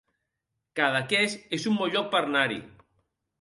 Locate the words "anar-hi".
2.23-2.59